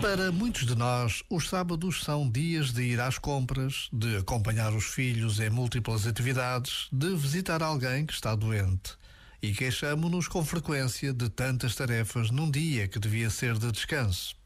[0.00, 4.84] Para muitos de nós, os sábados são dias de ir às compras, de acompanhar os
[4.84, 8.96] filhos em múltiplas atividades, de visitar alguém que está doente.
[9.42, 14.36] E queixamo-nos com frequência de tantas tarefas num dia que devia ser de descanso.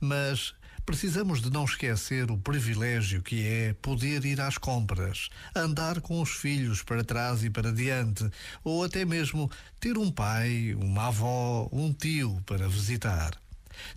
[0.00, 6.22] Mas precisamos de não esquecer o privilégio que é poder ir às compras, andar com
[6.22, 8.30] os filhos para trás e para diante,
[8.62, 9.50] ou até mesmo
[9.80, 13.32] ter um pai, uma avó, um tio para visitar.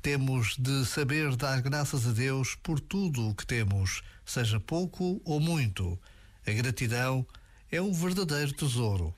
[0.00, 5.40] Temos de saber dar graças a Deus por tudo o que temos, seja pouco ou
[5.40, 5.98] muito.
[6.46, 7.26] A gratidão
[7.70, 9.14] é um verdadeiro tesouro.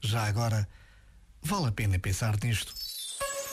[0.00, 0.68] Já agora,
[1.40, 2.74] vale a pena pensar nisto.